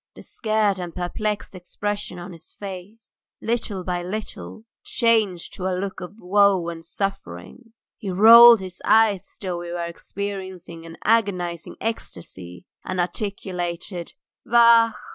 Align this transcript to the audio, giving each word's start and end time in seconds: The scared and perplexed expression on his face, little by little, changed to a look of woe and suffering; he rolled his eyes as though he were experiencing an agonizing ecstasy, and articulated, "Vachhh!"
The 0.15 0.23
scared 0.23 0.79
and 0.79 0.95
perplexed 0.95 1.53
expression 1.53 2.17
on 2.17 2.33
his 2.33 2.53
face, 2.55 3.19
little 3.39 3.83
by 3.83 4.01
little, 4.01 4.63
changed 4.83 5.53
to 5.53 5.67
a 5.67 5.77
look 5.77 6.01
of 6.01 6.19
woe 6.19 6.69
and 6.69 6.83
suffering; 6.83 7.73
he 7.99 8.09
rolled 8.09 8.61
his 8.61 8.81
eyes 8.83 9.21
as 9.31 9.37
though 9.39 9.61
he 9.61 9.69
were 9.69 9.85
experiencing 9.85 10.87
an 10.87 10.97
agonizing 11.03 11.75
ecstasy, 11.79 12.65
and 12.83 12.99
articulated, 12.99 14.13
"Vachhh!" 14.43 14.95